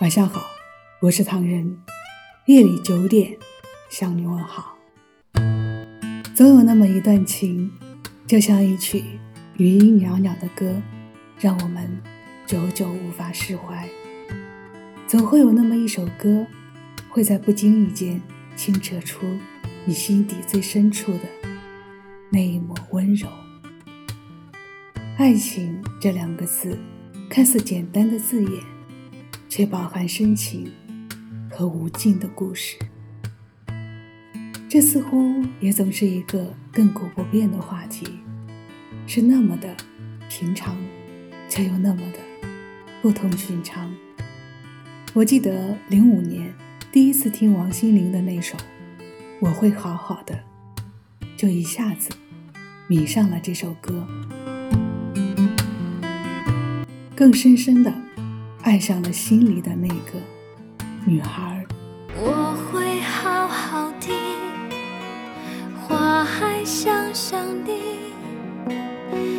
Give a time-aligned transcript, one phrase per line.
[0.00, 0.40] 晚上好，
[1.00, 1.76] 我是唐人。
[2.46, 3.36] 夜里九点
[3.90, 4.78] 向你问好。
[6.34, 7.70] 总有那么一段情，
[8.26, 9.04] 就像一曲
[9.58, 10.80] 余音袅袅的歌，
[11.38, 12.00] 让我们
[12.46, 13.86] 久久无法释怀。
[15.06, 16.46] 总会有那么一首歌，
[17.10, 18.18] 会在不经意间
[18.56, 19.26] 清澈出
[19.84, 21.24] 你心底最深处的
[22.30, 23.28] 那一抹温柔。
[25.18, 26.78] 爱情这两个字，
[27.28, 28.79] 看似简单的字眼。
[29.50, 30.72] 却饱含深情
[31.50, 32.78] 和无尽的故事。
[34.68, 38.06] 这似乎也总是一个亘古不变的话题，
[39.08, 39.76] 是那么的
[40.28, 40.76] 平常，
[41.48, 42.18] 却又那么的
[43.02, 43.92] 不同寻常。
[45.12, 46.54] 我记得零五年
[46.92, 48.56] 第一次听王心凌的那首
[49.40, 50.34] 《我会好好的》，
[51.36, 52.08] 就一下子
[52.86, 54.06] 迷上了这首歌，
[57.16, 58.09] 更深深的。
[58.62, 60.18] 爱上了心里的那个
[61.04, 61.66] 女孩。
[62.16, 64.08] 我会好好的，
[65.80, 67.72] 花还香香的，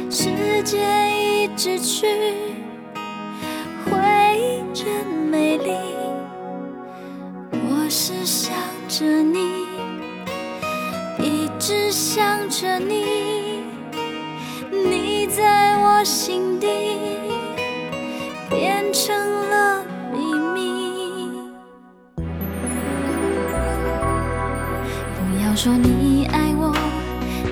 [0.09, 2.07] 时间一直去，
[3.85, 3.91] 回
[4.37, 5.71] 忆真美丽。
[7.51, 8.53] 我是想
[8.87, 9.67] 着你，
[11.19, 13.63] 一直想着你，
[14.71, 16.50] 你在我心
[25.63, 26.75] 说你爱我，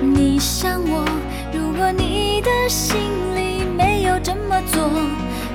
[0.02, 1.06] 你想我。
[1.54, 2.98] 如果你的心
[3.36, 4.90] 里没有这么做，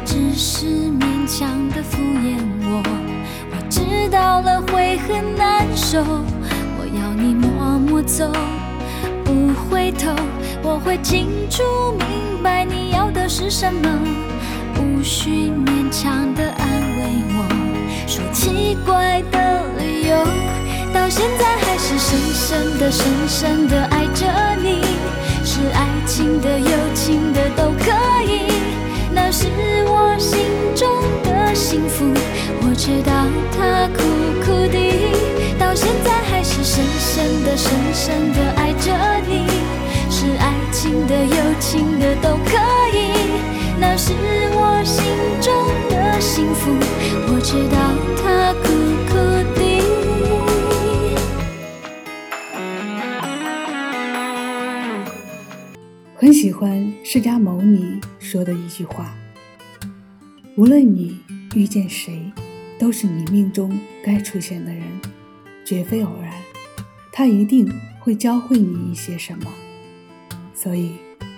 [0.05, 2.81] 只是勉强的敷衍我，
[3.51, 5.99] 我知道了会很难受。
[6.79, 8.31] 我要你默默走，
[9.25, 10.13] 不回头。
[10.63, 11.65] 我会清楚
[11.99, 13.99] 明白你要的是什么。
[14.79, 17.03] 无需勉强的安慰
[17.35, 19.44] 我，说奇怪的
[22.79, 24.27] 的、深深的爱着
[24.63, 24.83] 你，
[25.45, 27.91] 是爱情的、友情的都可
[28.27, 28.51] 以，
[29.13, 29.47] 那是
[29.87, 30.41] 我心
[30.75, 30.89] 中
[31.23, 32.05] 的幸福。
[32.63, 33.13] 我知道
[33.57, 34.03] 它苦
[34.45, 34.79] 苦的，
[35.59, 38.93] 到现在还是深深的、深深的爱着
[39.29, 39.47] 你，
[40.11, 42.57] 是爱情的、友情的都可
[42.93, 43.13] 以。
[43.79, 44.13] 那是
[44.53, 45.05] 我心
[45.41, 45.53] 中
[45.91, 46.71] 的幸福，
[47.29, 47.77] 我知道
[48.23, 48.69] 它苦
[56.17, 59.13] 很喜欢释迦牟尼说的一句话：
[60.57, 61.19] 无论你
[61.57, 62.31] 遇见谁，
[62.79, 64.85] 都是你命中该出现的人，
[65.67, 66.33] 绝非偶然。
[67.11, 69.51] 他一定会教会你一些什么，
[70.55, 70.93] 所以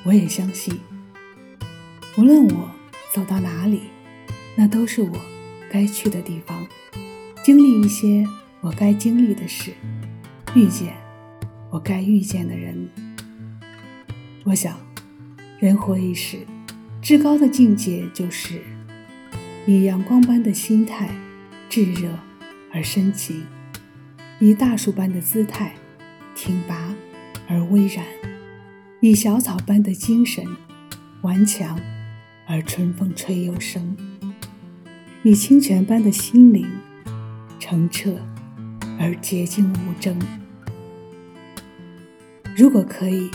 [0.04, 0.78] 我也相信。
[2.19, 2.70] 无论我
[3.14, 3.81] 走到哪里，
[4.56, 5.19] 那都是我
[5.70, 6.66] 该去的地方，
[7.43, 8.26] 经历一些
[8.60, 9.72] 我该经历的事，
[10.54, 10.93] 遇见
[11.70, 12.87] 我该遇见的人。
[14.48, 14.78] 我想，
[15.58, 16.46] 人活一世，
[17.02, 18.60] 至高的境界就是
[19.66, 21.10] 以阳光般的心态，
[21.68, 22.08] 炙热
[22.72, 23.40] 而深情；
[24.38, 25.74] 以大树般的姿态，
[26.36, 26.94] 挺拔
[27.48, 28.04] 而巍然；
[29.00, 30.46] 以小草般的精神，
[31.22, 31.76] 顽强。
[32.48, 33.96] 而春风吹又生，
[35.24, 36.64] 以清泉般的心灵，
[37.58, 38.14] 澄澈
[39.00, 40.16] 而洁净无争。
[42.56, 43.28] 如果可以，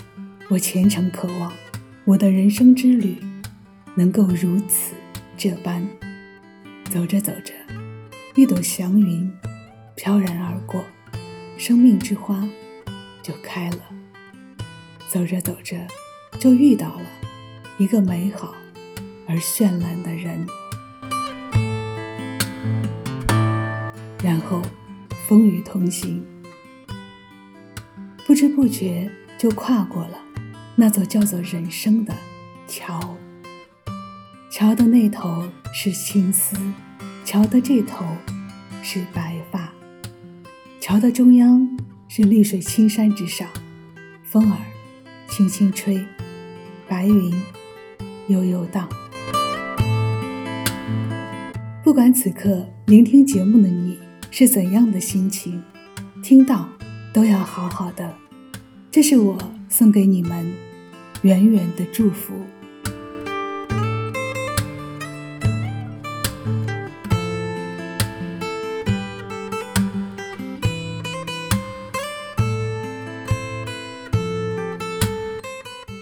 [0.51, 1.53] 我虔诚渴望
[2.03, 3.15] 我的人生之旅
[3.95, 4.93] 能够如此
[5.37, 5.87] 这般。
[6.89, 7.53] 走着走着，
[8.35, 9.31] 一朵祥云
[9.95, 10.83] 飘然而过，
[11.57, 12.45] 生命之花
[13.23, 13.77] 就开了。
[15.07, 15.87] 走着走着，
[16.37, 17.05] 就遇到了
[17.77, 18.53] 一个美好。
[19.29, 20.45] 而绚烂的人，
[24.21, 24.61] 然后
[25.29, 26.21] 风雨同行，
[28.27, 30.17] 不知不觉就跨过了
[30.81, 32.11] 那座叫做人生的
[32.67, 33.15] 桥。
[34.49, 36.57] 桥的那头是青丝，
[37.23, 38.03] 桥的这头
[38.81, 39.71] 是白发，
[40.79, 41.77] 桥的中央
[42.07, 43.47] 是绿水青山之上，
[44.23, 44.57] 风儿
[45.29, 46.03] 轻轻吹，
[46.87, 47.31] 白云
[48.29, 48.89] 悠悠荡。
[51.83, 53.99] 不管此刻聆听节目的你
[54.31, 55.61] 是怎样的心情，
[56.23, 56.67] 听到
[57.13, 58.15] 都要好好的。
[58.89, 59.37] 这是我
[59.69, 60.51] 送给你们
[61.21, 62.33] 远远的祝福。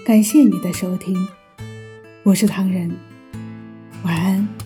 [0.06, 1.16] 感谢你的收听，
[2.24, 2.90] 我是唐人，
[4.04, 4.59] 晚安。